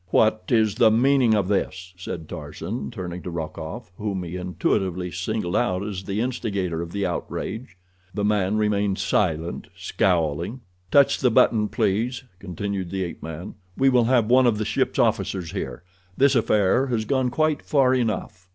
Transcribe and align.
"What 0.09 0.45
is 0.49 0.73
the 0.77 0.89
meaning 0.89 1.35
of 1.35 1.47
this?" 1.47 1.93
said 1.95 2.27
Tarzan, 2.27 2.89
turning 2.89 3.21
to 3.21 3.29
Rokoff, 3.29 3.91
whom 3.99 4.23
he 4.23 4.35
intuitively 4.35 5.11
singled 5.11 5.55
out 5.55 5.85
as 5.85 6.01
the 6.05 6.21
instigator 6.21 6.81
of 6.81 6.91
the 6.91 7.05
outrage. 7.05 7.77
The 8.11 8.25
man 8.25 8.57
remained 8.57 8.97
silent, 8.97 9.67
scowling. 9.77 10.61
"Touch 10.89 11.19
the 11.19 11.29
button, 11.29 11.67
please," 11.67 12.23
continued 12.39 12.89
the 12.89 13.03
ape 13.03 13.21
man; 13.21 13.53
"we 13.77 13.89
will 13.89 14.05
have 14.05 14.25
one 14.25 14.47
of 14.47 14.57
the 14.57 14.65
ship's 14.65 14.97
officers 14.97 15.51
here—this 15.51 16.33
affair 16.33 16.87
has 16.87 17.05
gone 17.05 17.29
quite 17.29 17.61
far 17.61 17.93
enough." 17.93 18.47